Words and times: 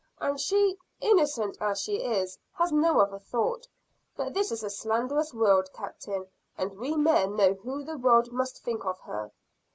And 0.19 0.39
she, 0.39 0.79
innocent 0.99 1.59
as 1.61 1.79
she 1.79 1.97
is, 2.01 2.35
has 2.53 2.71
no 2.71 2.99
other 3.01 3.19
thought. 3.19 3.67
But 4.17 4.33
this 4.33 4.51
is 4.51 4.63
a 4.63 4.69
slanderous 4.71 5.31
world, 5.31 5.69
Captain, 5.75 6.25
and 6.57 6.75
we 6.75 6.95
men 6.95 7.35
who 7.37 7.55
know 7.83 7.83
the 7.85 7.99
world, 7.99 8.31
must 8.31 8.63
think 8.63 8.81
for 8.81 8.93
her." 8.93 9.31